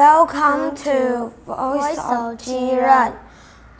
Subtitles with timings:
[0.00, 3.18] Welcome to Voice of Jiren.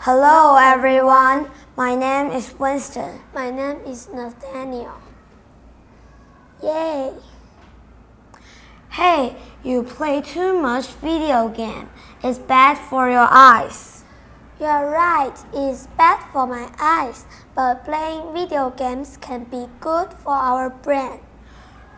[0.01, 1.51] Hello, everyone.
[1.79, 3.23] My name is Winston.
[3.35, 5.01] My name is Nathaniel.
[6.63, 7.15] Yay!
[8.91, 11.89] Hey, you play too much video game.
[12.23, 14.05] It's bad for your eyes.
[14.61, 17.25] You're right, it's bad for my eyes,
[17.55, 21.21] but playing video games can be good for our brain.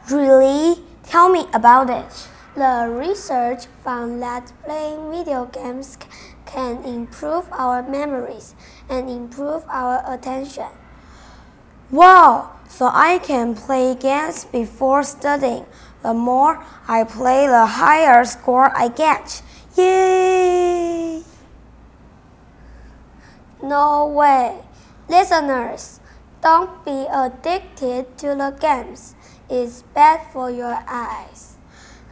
[0.08, 0.78] Really?
[1.02, 2.28] Tell me about it.
[2.54, 5.96] The research found that playing video games
[6.44, 8.54] can improve our memories
[8.90, 10.68] and improve our attention.
[11.90, 12.50] Wow!
[12.68, 15.64] So I can play games before studying.
[16.02, 19.42] The more I play, the higher score I get.
[19.76, 21.22] Yay!
[23.62, 24.60] No way.
[25.08, 26.00] Listeners,
[26.42, 29.14] don't be addicted to the games.
[29.48, 31.51] It's bad for your eyes.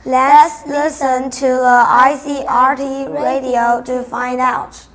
[0.06, 4.88] Let's listen to the ICRT radio to find out.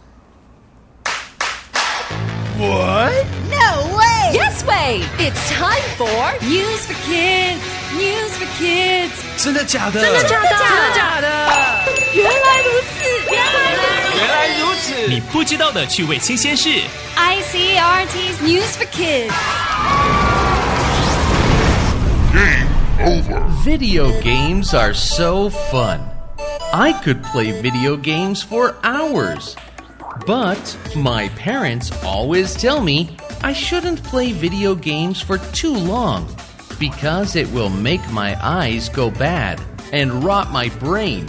[2.59, 3.27] What?
[3.49, 4.31] No way!
[4.33, 5.03] Yes way!
[5.19, 7.61] It's time for News for Kids.
[7.97, 9.13] News for Kids.
[9.37, 10.01] 真的假的？
[10.01, 10.49] 真的假的？
[10.49, 11.27] 真的假的？
[12.13, 14.17] 原来如此，原来如此。
[14.17, 15.09] 原来如此！
[15.09, 16.69] 你不知道的趣味新鲜事。
[17.17, 20.24] ICRT's News for Kids.
[23.65, 26.01] Video games are so fun.
[26.73, 29.57] I could play video games for hours.
[30.27, 36.27] But my parents always tell me I shouldn't play video games for too long
[36.79, 39.61] because it will make my eyes go bad
[39.93, 41.27] and rot my brain.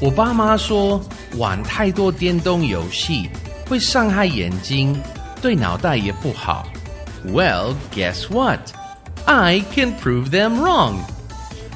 [0.00, 1.00] 我爸妈说
[1.36, 3.30] 玩太多电动游戏
[3.68, 5.00] 会伤害眼睛，
[5.40, 6.66] 对脑袋也不好。
[7.26, 8.60] Well, guess what?
[9.26, 11.04] I can prove them wrong.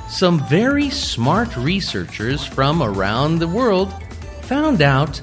[0.09, 3.93] Some very smart researchers from around the world
[4.43, 5.21] found out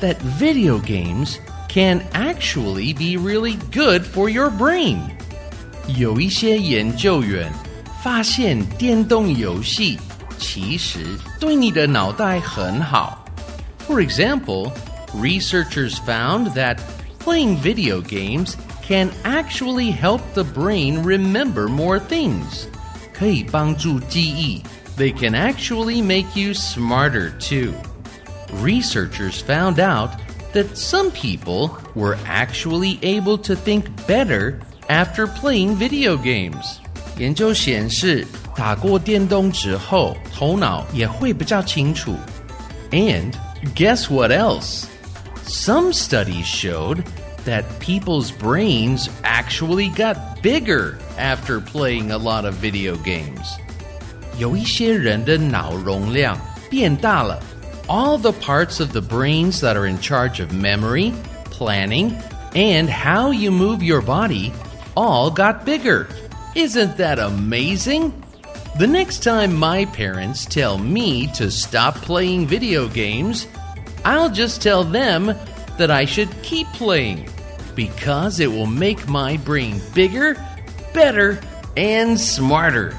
[0.00, 1.38] that video games
[1.68, 5.00] can actually be really good for your brain.
[5.96, 7.52] 有一些研究员
[8.02, 9.98] 发现电动游戏
[10.38, 10.98] 其实
[11.38, 13.24] 对你的脑袋很好。
[13.86, 14.72] For example,
[15.14, 16.78] researchers found that
[17.18, 18.54] playing video games
[18.88, 22.66] can actually help the brain remember more things.
[23.12, 24.62] 可以帮助记忆.
[24.96, 27.72] They can actually make you smarter too.
[28.62, 30.10] Researchers found out
[30.52, 36.78] that some people were actually able to think better after playing video games.
[37.18, 42.14] 研究显示，打过电动之后，头脑也会比较清楚。
[42.90, 43.32] And
[43.74, 44.84] guess what else?
[45.46, 47.02] Some studies showed
[47.44, 53.58] that people's brains actually got bigger after playing a lot of video games.
[54.38, 56.38] 有一些人的脑容量
[56.70, 57.40] 变大了。
[57.86, 61.12] All the parts of the brains that are in charge of memory,
[61.50, 62.12] planning,
[62.54, 64.52] and how you move your body
[64.96, 66.06] all got bigger.
[66.54, 68.12] Isn't that amazing?
[68.78, 73.46] The next time my parents tell me to stop playing video games,
[74.04, 75.34] I'll just tell them
[75.78, 77.28] that I should keep playing
[77.74, 80.36] because it will make my brain bigger,
[80.92, 81.38] better,
[81.76, 82.94] and smarter.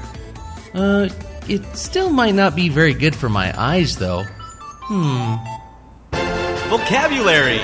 [0.74, 1.08] Uh,
[1.48, 4.24] it still might not be very good for my eyes, though.
[6.68, 7.60] Vocabulary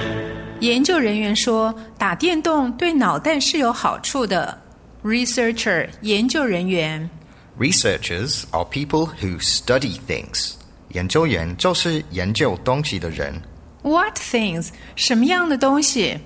[0.60, 4.58] 研究人员说，打电动对脑袋是有好处的。
[5.04, 7.10] Researcher 研究人员
[7.58, 10.54] Researchers are people who study things.
[10.90, 13.42] 研究员就是研究东西的人。
[13.86, 16.18] What things 什么样的东西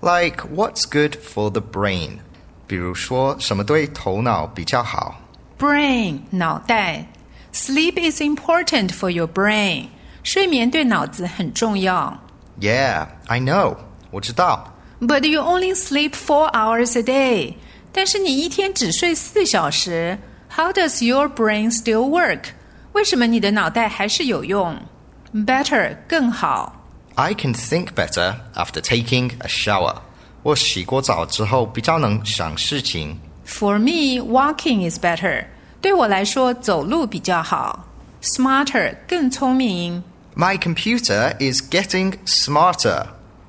[0.00, 2.18] Like what's good for the brain?
[2.66, 5.20] 比如说什么对头脑比较好。
[5.58, 7.06] ？Brain 脑袋。
[7.52, 9.86] Sleep is important for your brain。
[10.22, 12.16] 睡眠对脑子很重要。
[12.60, 13.76] Yeah, I know.
[14.10, 14.72] 我知道。
[15.00, 17.54] But you only sleep four hours a day。
[17.92, 20.18] 但是你一天只睡四小时。
[20.56, 22.44] How does your brain still work？
[22.92, 24.76] 为什么你的脑袋还是有用？
[25.34, 26.73] Better 更好。
[27.14, 29.96] I can think better after taking a shower.
[30.42, 33.18] 我洗过澡之后比较能想事情。
[33.46, 35.44] For me, walking is better.
[35.82, 37.86] 对我来说，走路比较好。
[38.22, 40.02] Smarter 更聪明。
[40.34, 43.06] My computer is getting smarter.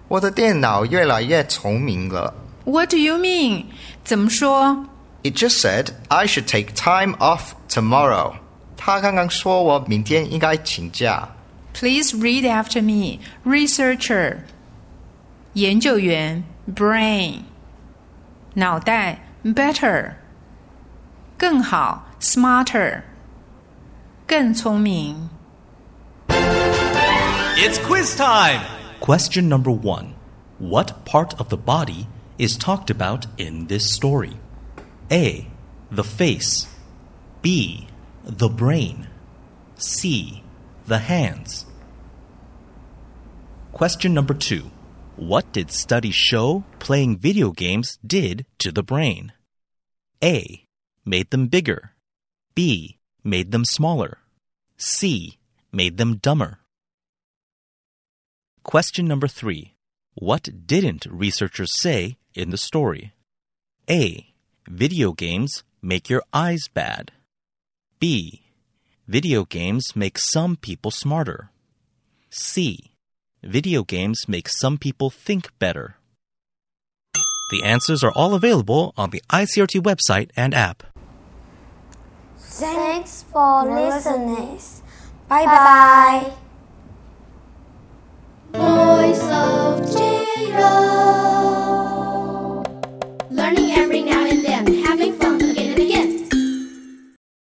[0.07, 2.33] 我的电脑越来越聪明了。
[2.65, 3.65] What do you mean？
[4.03, 4.85] 怎么说
[5.23, 8.33] It just said I should take time off tomorrow.
[8.75, 11.29] 他刚刚说我明天应该请假。
[11.75, 13.19] ？Please read after me.
[13.45, 14.43] Researcher，
[15.53, 17.43] 研究员，brain，
[18.55, 20.13] 脑袋，better，
[21.37, 23.03] 更好，smarter，
[24.27, 25.29] 更聪明。
[27.57, 28.61] It's quiz time.
[28.99, 30.13] Question number one
[30.59, 32.07] What part of the body
[32.37, 34.37] is talked about in this story?
[35.11, 35.47] A.
[35.91, 36.67] The face.
[37.41, 37.87] B.
[38.23, 39.07] The brain.
[39.75, 40.43] C.
[40.86, 41.66] the hands.
[43.72, 44.70] Question number two
[45.16, 49.32] What did studies show playing video games did to the brain?
[50.22, 50.64] A.
[51.04, 51.90] Made them bigger.
[52.54, 52.98] B.
[53.24, 54.18] Made them smaller.
[54.76, 55.38] C.
[55.72, 56.60] Made them dumber.
[58.62, 59.74] Question number three.
[60.14, 63.12] What didn't researchers say in the story?
[63.90, 64.32] A.
[64.68, 67.10] Video games make your eyes bad.
[67.98, 68.45] B.
[69.08, 71.50] Video games make some people smarter.
[72.28, 72.90] C.
[73.40, 75.94] Video games make some people think better.
[77.52, 80.82] The answers are all available on the ICRT website and app.
[82.36, 84.58] Thanks for listening.
[85.28, 86.32] Bye bye.